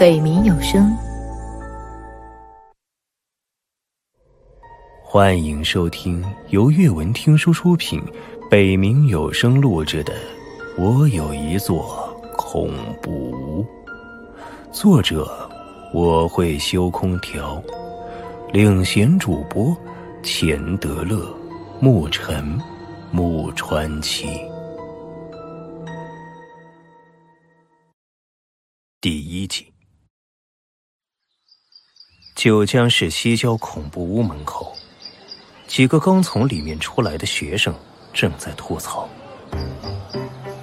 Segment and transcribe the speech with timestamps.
[0.00, 0.96] 北冥有声，
[5.04, 8.02] 欢迎收听由阅文听书出品、
[8.50, 10.14] 北冥有声录制的
[10.82, 13.10] 《我有一座恐怖。
[13.12, 13.62] 屋》，
[14.72, 15.28] 作者
[15.92, 17.62] 我会修空调，
[18.54, 19.76] 领衔主播
[20.22, 21.30] 钱德勒、
[21.78, 22.58] 沐尘、
[23.10, 24.28] 木川七。
[29.02, 29.69] 第一集，
[32.42, 34.72] 九江市西郊恐怖屋门口，
[35.68, 37.74] 几个刚从里面出来的学生
[38.14, 39.06] 正在吐槽：“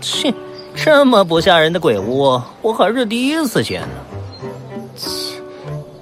[0.01, 0.33] 切，
[0.75, 3.89] 这么不吓人的鬼屋，我还是第一次见呢。
[4.97, 5.39] ”“切，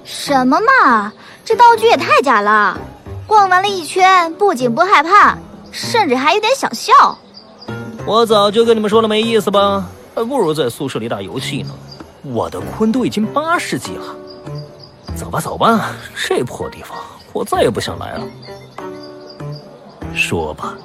[0.02, 1.12] 什么嘛，
[1.44, 2.80] 这道具也太假了！
[3.26, 5.36] 逛完了一圈，不仅不害怕，
[5.72, 6.94] 甚至还有点想笑。
[8.08, 9.86] ”“我早就跟你们说了没意思吧？
[10.14, 11.74] 还不如在宿舍里打游戏呢。”
[12.24, 14.16] 我的坤都已经八十级了，
[15.16, 16.96] 走吧走吧，这破地方
[17.32, 18.26] 我再也不想来了。
[20.14, 20.76] 说吧，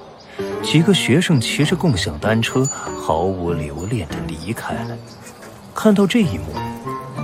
[0.64, 2.66] 几个学生骑着共享单车，
[3.00, 4.98] 毫无留恋的离开了。
[5.76, 6.54] 看到这一幕，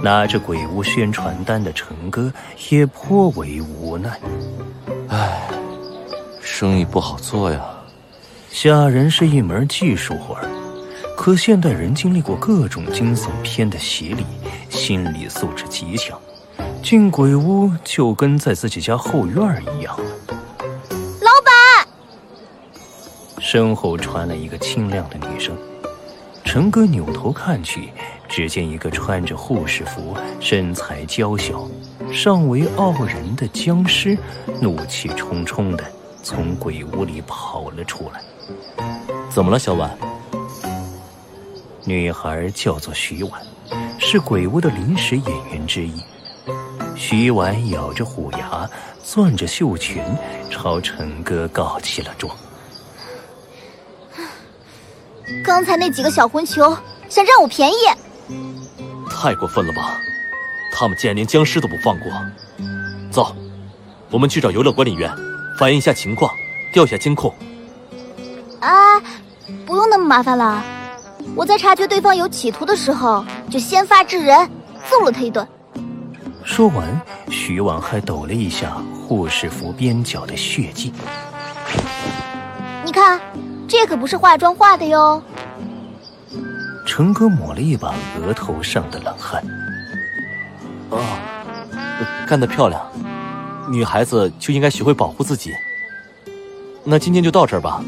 [0.03, 2.31] 拿着鬼屋宣传单的陈哥
[2.69, 4.19] 也颇为无奈。
[5.09, 5.49] 唉，
[6.41, 7.61] 生意不好做呀。
[8.49, 10.47] 吓人是一门技术活儿。
[11.17, 14.23] 可现代人经历过各种惊悚片的洗礼，
[14.69, 16.19] 心理素质极强，
[16.89, 19.93] 进鬼屋就跟在自己家后院一样。
[21.19, 21.85] 老板，
[23.39, 25.53] 身后传来一个清亮的女声。
[26.45, 27.89] 陈哥扭头看去，
[28.29, 31.67] 只见一个穿着护士服、身材娇小、
[32.09, 34.17] 尚为傲人的僵尸，
[34.61, 35.83] 怒气冲冲的
[36.23, 38.21] 从鬼屋里跑了出来。
[39.29, 39.91] 怎么了，小婉？
[41.83, 43.41] 女孩叫做徐婉，
[43.99, 46.01] 是鬼屋的临时演员之一。
[46.97, 48.67] 徐婉咬着虎牙，
[49.03, 50.03] 攥着袖裙，
[50.49, 52.35] 朝陈哥告起了状。
[55.45, 56.75] 刚才那几个小混球
[57.07, 57.75] 想占我便宜，
[59.09, 59.99] 太过分了吧！
[60.73, 62.11] 他们竟然连僵尸都不放过。
[63.11, 63.35] 走，
[64.09, 65.11] 我们去找游乐管理员，
[65.59, 66.31] 反映一下情况，
[66.73, 67.33] 调一下监控。
[68.59, 68.99] 啊，
[69.65, 70.63] 不用那么麻烦了。
[71.35, 74.49] 我在察觉对方有企图的时候，就先发制人，
[74.89, 75.47] 揍了他一顿。
[76.47, 76.99] 说完，
[77.29, 80.93] 徐婉还抖了一下护士服边角的血迹。
[82.85, 83.19] 你看，
[83.67, 85.21] 这可不是化妆画的哟。
[86.85, 89.43] 陈哥抹了一把额头上的冷汗。
[90.89, 91.03] 哦，
[92.25, 92.81] 干得漂亮！
[93.69, 95.53] 女孩子就应该学会保护自己。
[96.85, 97.83] 那今天就到这儿吧，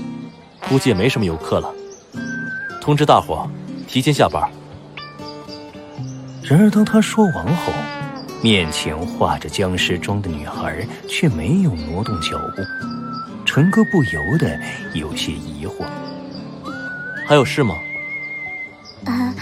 [0.68, 1.74] 估计也没什么游客了。
[2.81, 3.50] 通知大伙，
[3.88, 4.44] 提前下班。
[6.44, 7.72] 然而，当他说完后，
[8.41, 12.63] 面前化着僵尸妆的女孩却没有挪动脚步。
[13.45, 14.57] 陈哥不由得
[14.94, 15.83] 有些疑惑
[17.28, 17.75] ：“还有事吗？”
[19.05, 19.33] 啊，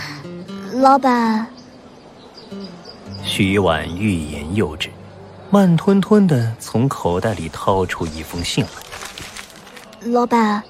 [0.73, 1.45] 老板。
[3.23, 4.89] 徐婉欲言又止，
[5.51, 10.09] 慢吞吞的从口袋里掏出一封信来。
[10.09, 10.63] 老板，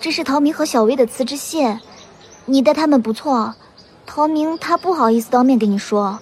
[0.00, 1.78] 这是陶明和小薇的辞职信。
[2.46, 3.54] 你待他们不错，
[4.06, 6.18] 陶明他不好意思当面跟你说，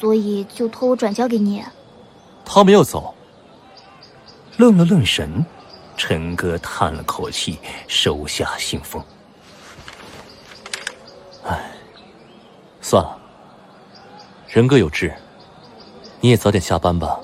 [0.00, 1.62] 所以就托我转交给你。
[2.42, 3.14] 他没有走。
[4.56, 5.44] 愣了愣神，
[5.96, 9.02] 陈哥叹了口气，收下信封。
[11.44, 11.72] 唉，
[12.80, 13.18] 算了，
[14.48, 15.14] 人各有志，
[16.20, 17.20] 你也早点下班吧。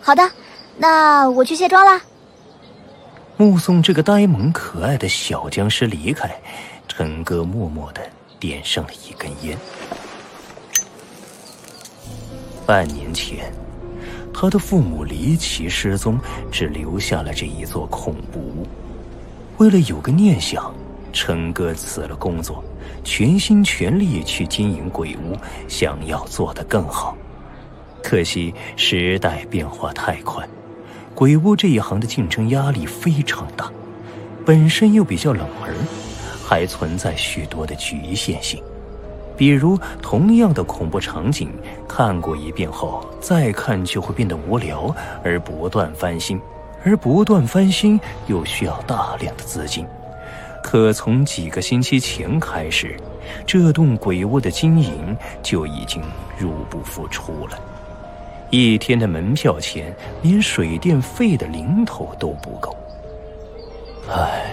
[0.00, 0.30] 好的，
[0.78, 2.00] 那我去卸妆啦。
[3.36, 6.34] 目送这个呆萌可爱的小僵尸离开。
[6.88, 8.00] 陈哥默默的
[8.40, 9.56] 点上了一根烟。
[12.68, 13.50] 半年前，
[14.30, 16.18] 他的父母离奇失踪，
[16.52, 18.66] 只留下了这一座恐怖屋。
[19.56, 20.70] 为了有个念想，
[21.10, 22.62] 陈哥辞了工作，
[23.02, 25.34] 全心全力去经营鬼屋，
[25.66, 27.16] 想要做得更好。
[28.02, 30.46] 可惜时代变化太快，
[31.14, 33.72] 鬼屋这一行的竞争压力非常大，
[34.44, 35.74] 本身又比较冷门。
[36.44, 38.62] 还存在许多的局限性，
[39.38, 41.48] 比如同样的恐怖场景，
[41.88, 46.38] 看过一遍后再看就会变得无聊，而不断翻新，
[46.84, 49.86] 而不断翻新又需要大量的资金。
[50.62, 52.96] 可从几个星期前开始，
[53.46, 56.02] 这栋鬼屋的经营就已经
[56.36, 57.56] 入不敷出了，
[58.50, 62.76] 一天的门票钱连水电费的零头都不够。
[64.10, 64.50] 唉。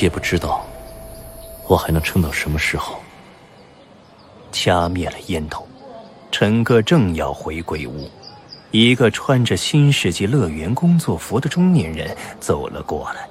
[0.00, 0.64] 也不知道
[1.66, 3.01] 我还能撑到什么时候。
[4.52, 5.66] 掐灭了烟头。
[6.30, 8.08] 陈哥正要回鬼屋，
[8.70, 13.28] 一个穿着新世纪乐园工作服的中年人走了过来。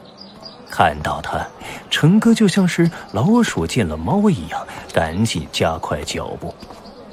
[0.70, 1.46] 看到他，
[1.90, 6.54] 陈哥就像是老鼠见了猫一样，赶紧加快脚步。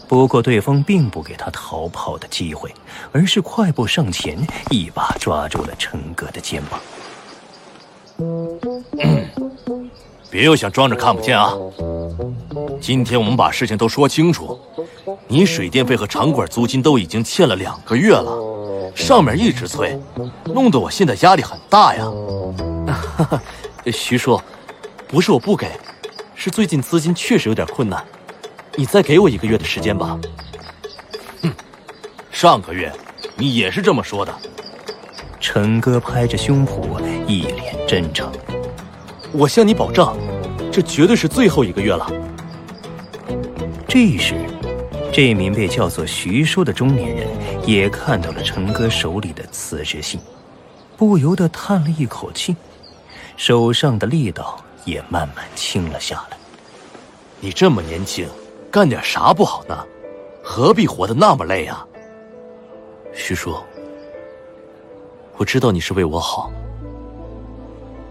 [0.06, 2.72] 不过对方并不给他逃跑的机会，
[3.12, 4.38] 而是快步上前，
[4.70, 6.80] 一把抓住了陈哥的肩膀。
[10.30, 11.54] 别又想装着看不见啊！
[12.80, 14.58] 今天我们把事情都说清楚。
[15.26, 19.98] 你水电费和场馆租金都已经欠了两个月了，上面一直催，
[20.44, 22.06] 弄得我现在压力很大呀。
[23.92, 24.40] 徐叔，
[25.06, 25.68] 不是我不给，
[26.34, 28.04] 是最近资金确实有点困难，
[28.76, 30.18] 你再给我一个月的时间吧。
[31.42, 31.52] 哼，
[32.30, 32.92] 上个月
[33.36, 34.34] 你也是这么说的。
[35.40, 38.30] 陈哥拍着胸脯，一脸真诚。
[39.32, 40.16] 我向你保证，
[40.72, 42.10] 这绝对是最后一个月了。
[43.86, 44.34] 这时，
[45.12, 47.28] 这名被叫做徐叔的中年人
[47.66, 50.18] 也看到了陈哥手里的辞职信，
[50.96, 52.56] 不由得叹了一口气，
[53.36, 56.36] 手上的力道也慢慢轻了下来。
[57.40, 58.26] 你这么年轻，
[58.70, 59.86] 干点啥不好呢？
[60.42, 61.86] 何必活得那么累啊？
[63.12, 63.56] 徐叔，
[65.36, 66.50] 我知道你是为我好。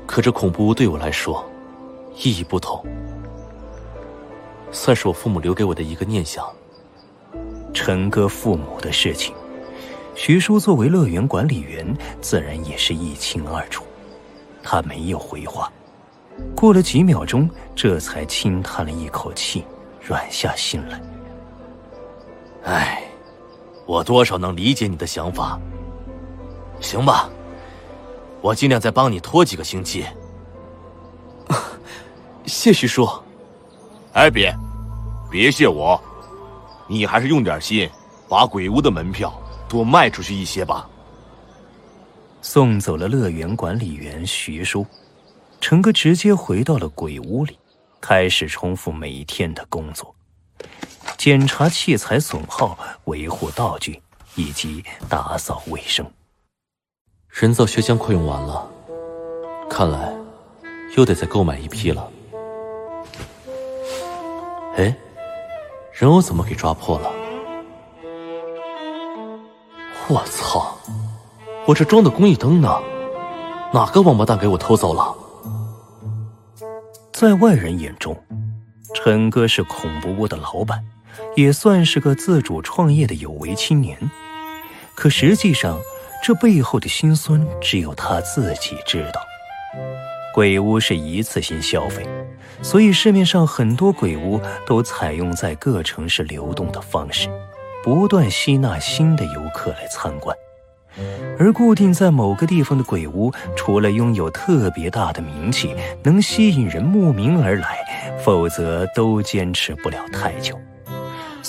[0.07, 1.45] 可这恐怖屋对我来说
[2.15, 2.83] 意义不同，
[4.71, 6.47] 算是我父母留给我的一个念想。
[7.73, 9.35] 陈哥父母的事情，
[10.15, 11.85] 徐叔作为乐园管理员，
[12.21, 13.83] 自然也是一清二楚。
[14.63, 15.71] 他没有回话，
[16.55, 19.63] 过了几秒钟，这才轻叹了一口气，
[20.01, 20.99] 软下心来。
[22.63, 23.03] 唉，
[23.85, 25.59] 我多少能理解你的想法。
[26.79, 27.29] 行吧。
[28.41, 30.05] 我尽量再帮你拖几个星期。
[32.45, 33.07] 谢徐叔。
[34.13, 34.55] 哎，别，
[35.29, 36.01] 别谢我，
[36.87, 37.89] 你还是用点心，
[38.27, 39.33] 把鬼屋的门票
[39.69, 40.89] 多卖出去一些吧。
[42.41, 44.85] 送走了乐园管理员徐叔，
[45.59, 47.59] 陈哥直接回到了鬼屋里，
[47.99, 50.15] 开始重复每天的工作：
[51.17, 54.01] 检查器材损耗、维护道具
[54.35, 56.09] 以及打扫卫生。
[57.39, 58.67] 人造血浆快用完了，
[59.69, 60.11] 看来
[60.97, 62.09] 又得再购买一批了。
[64.75, 64.97] 哎，
[65.93, 67.11] 人偶怎么给抓破了？
[70.07, 70.75] 我操！
[71.67, 72.81] 我这装的工艺灯呢？
[73.71, 75.15] 哪个王八蛋给我偷走了？
[77.13, 78.19] 在外人眼中，
[78.95, 80.83] 陈哥是恐怖屋的老板，
[81.35, 84.09] 也算是个自主创业的有为青年。
[84.95, 85.79] 可实际上，
[86.27, 89.21] 这背后的辛酸，只有他自己知道。
[90.33, 92.05] 鬼屋是一次性消费，
[92.61, 97.29] 所以市面上很多鬼屋都采用在各城市流动的方式，
[97.81, 100.35] 不断吸纳新的游客来参观。
[101.39, 110.59] 而固定在某个地方的鬼屋，除了拥有特别大的名气，能吸引人慕名而来，否则都坚持不了太久。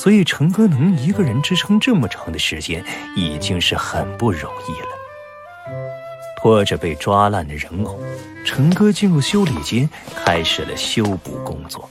[0.00, 2.84] 所以，陈哥能一个人支撑这么长的时间，
[3.16, 4.86] 已经是很不容易了。
[6.40, 7.98] 拖着被抓烂的人偶，
[8.44, 11.90] 陈哥进入修理间，开始了修补工作。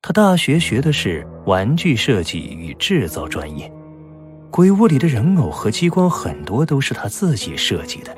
[0.00, 3.68] 他大学学的是玩具设计与制造专业，
[4.52, 8.16] 鬼屋里的人偶和机关很多都是他自己设计的，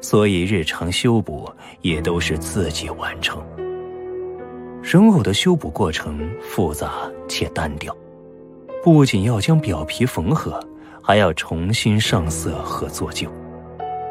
[0.00, 3.44] 所以日常修补也都是自己完成。
[4.82, 6.92] 人偶的修补过程复杂
[7.28, 7.94] 且单调，
[8.82, 10.58] 不仅要将表皮缝合，
[11.02, 13.30] 还要重新上色和做旧，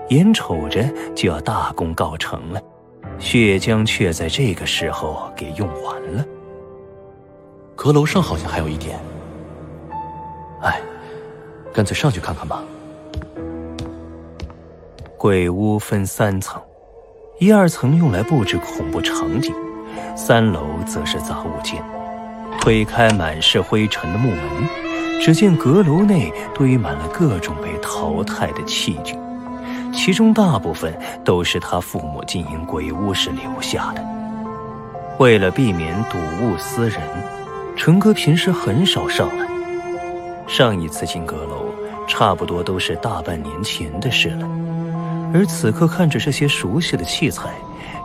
[0.10, 2.62] 眼瞅着就要大功告成了，
[3.18, 6.24] 血浆却在这个时候给用完了。
[7.76, 9.00] 阁楼上好像还有一点，
[10.62, 10.80] 哎，
[11.74, 12.64] 干脆上去看看吧。
[15.18, 16.62] 鬼屋分三层，
[17.40, 19.54] 一二层用来布置恐怖场景。
[20.20, 21.82] 三楼则是杂物间，
[22.60, 24.42] 推开满是灰尘的木门，
[25.22, 29.16] 只见阁楼内堆满了各种被淘汰的器具，
[29.94, 34.04] 其中大部分都是他父母经营鬼屋时留下的。
[35.20, 37.00] 为了避免睹物思人，
[37.78, 39.48] 陈哥平时很少上来。
[40.48, 41.74] 上一次进阁楼，
[42.10, 44.46] 差不多都是大半年前的事了。
[45.34, 47.52] 而此刻看着这些熟悉的器材，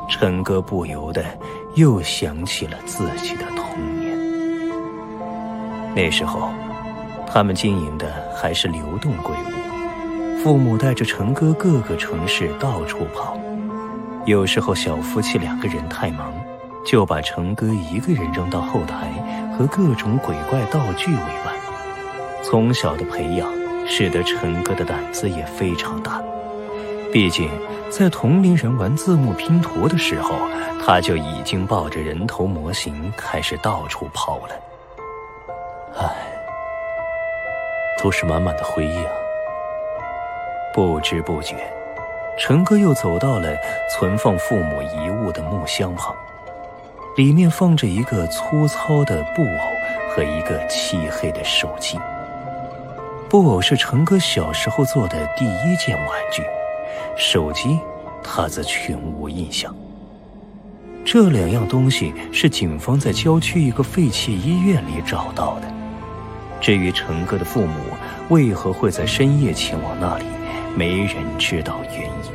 [0.09, 1.25] 陈哥不由得。
[1.75, 4.17] 又想起了自己的童年。
[5.93, 6.49] 那时候，
[7.27, 13.37] 他们经营的还是流动鬼屋，父母带着陈哥各个城市到处跑。
[14.25, 16.33] 有时候小夫妻两个人太忙，
[16.87, 19.11] 就把成哥一个人扔到后台，
[19.59, 21.55] 和各种鬼怪道具为伴。
[22.45, 23.49] 从小的培养，
[23.85, 26.23] 使得成哥的胆子也非常大。
[27.15, 27.49] 毕竟，
[27.89, 30.35] 在同龄人玩字幕拼图的时候，
[30.85, 34.55] 他就已经抱着人头模型开始到处跑了。
[35.97, 36.09] 唉，
[38.03, 39.13] 都是满满的回忆啊！
[40.75, 41.55] 不知不觉，
[42.37, 43.57] 陈哥又走到了
[43.93, 46.13] 存放父母遗物的木箱旁，
[47.17, 51.97] 里面放着一个粗糙的布偶和一个漆黑的手机。
[53.29, 56.43] 布偶是陈哥小时候做的第一件玩具。
[57.17, 57.79] 手机，
[58.23, 59.75] 他则全无印象。
[61.05, 65.73] 这两样东西是警方在郊区一个废弃医院里找到的。
[66.61, 67.75] 至于陈哥的父母
[68.31, 70.25] 为何会在深夜前往那里，
[70.75, 72.34] 没人知道原因。